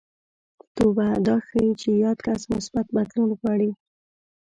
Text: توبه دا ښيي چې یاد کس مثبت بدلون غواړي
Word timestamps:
توبه 0.75 1.07
دا 1.25 1.35
ښيي 1.47 1.69
چې 1.81 1.89
یاد 2.03 2.17
کس 2.25 2.41
مثبت 2.53 2.85
بدلون 2.95 3.29
غواړي 3.39 3.71